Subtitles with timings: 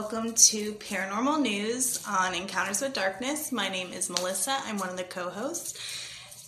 [0.00, 3.52] welcome to Paranormal News on Encounters with Darkness.
[3.52, 4.56] My name is Melissa.
[4.64, 5.78] I'm one of the co hosts.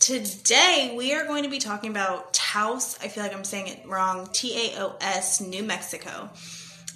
[0.01, 2.99] Today, we are going to be talking about Taos.
[3.03, 6.31] I feel like I'm saying it wrong T A O S, New Mexico.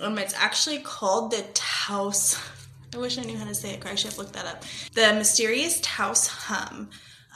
[0.00, 2.40] Um, it's actually called the Taos.
[2.94, 3.84] I wish I knew how to say it.
[3.84, 4.62] I should have looked that up.
[4.94, 6.88] The mysterious Taos hum.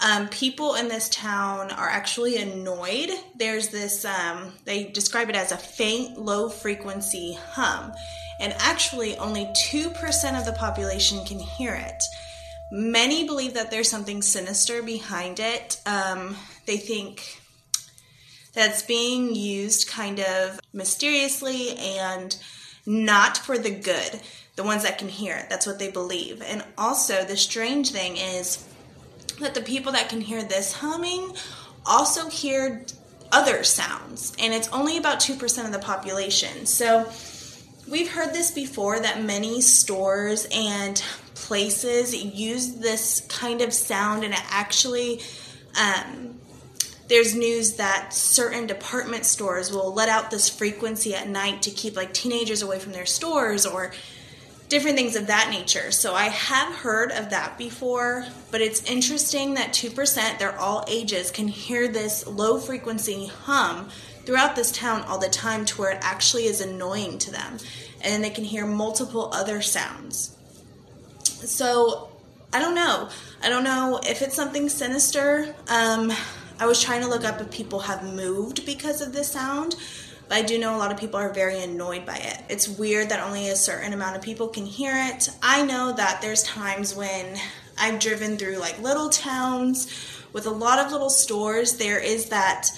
[0.03, 3.11] Um, people in this town are actually annoyed.
[3.37, 7.93] There's this, um, they describe it as a faint, low frequency hum.
[8.41, 12.03] And actually, only 2% of the population can hear it.
[12.73, 15.79] Many believe that there's something sinister behind it.
[15.85, 16.37] Um,
[16.67, 17.43] they think
[18.55, 22.37] that's being used kind of mysteriously and
[22.87, 24.21] not for the good.
[24.57, 26.43] The ones that can hear it, that's what they believe.
[26.43, 28.67] And also, the strange thing is,
[29.41, 31.33] that the people that can hear this humming
[31.87, 32.85] also hear
[33.33, 36.67] other sounds, and it's only about 2% of the population.
[36.67, 37.11] So,
[37.89, 41.03] we've heard this before that many stores and
[41.35, 45.21] places use this kind of sound, and it actually,
[45.81, 46.39] um,
[47.09, 51.97] there's news that certain department stores will let out this frequency at night to keep
[51.97, 53.93] like teenagers away from their stores or
[54.71, 55.91] different things of that nature.
[55.91, 61.31] So I have heard of that before, but it's interesting that 2%, they're all ages,
[61.31, 63.91] can hear this low frequency hum
[64.25, 67.59] throughout this town all the time to where it actually is annoying to them.
[68.03, 70.37] And they can hear multiple other sounds.
[71.25, 72.09] So
[72.53, 73.09] I don't know.
[73.43, 75.53] I don't know if it's something sinister.
[75.69, 76.13] Um,
[76.61, 79.75] I was trying to look up if people have moved because of this sound
[80.31, 82.45] but I do know a lot of people are very annoyed by it.
[82.49, 85.29] It's weird that only a certain amount of people can hear it.
[85.43, 87.37] I know that there's times when
[87.77, 89.89] I've driven through like little towns
[90.33, 92.71] with a lot of little stores, there is that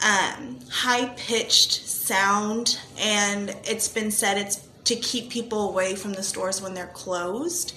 [0.00, 6.22] um, high pitched sound, and it's been said it's to keep people away from the
[6.22, 7.74] stores when they're closed.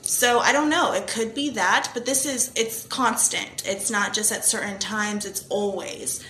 [0.00, 0.94] So I don't know.
[0.94, 3.62] It could be that, but this is it's constant.
[3.66, 6.24] It's not just at certain times, it's always.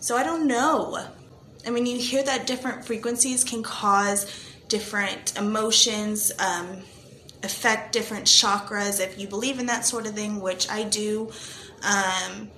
[0.00, 1.06] So I don't know.
[1.68, 4.24] I when you hear that different frequencies can cause
[4.68, 6.78] different emotions, um,
[7.42, 11.30] affect different chakras if you believe in that sort of thing, which I do.
[11.82, 12.48] Um,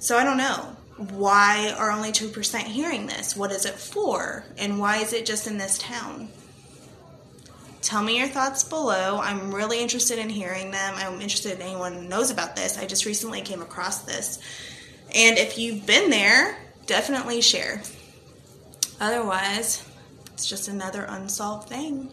[0.00, 0.76] so I don't know.
[0.98, 3.34] Why are only 2% hearing this?
[3.34, 4.44] What is it for?
[4.58, 6.28] And why is it just in this town?
[7.80, 9.18] Tell me your thoughts below.
[9.18, 10.94] I'm really interested in hearing them.
[10.94, 12.76] I'm interested in anyone knows about this.
[12.76, 14.40] I just recently came across this.
[15.14, 17.82] And if you've been there, definitely share.
[19.00, 19.86] Otherwise,
[20.32, 22.10] it's just another unsolved thing.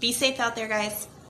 [0.00, 1.06] Be safe out there, guys.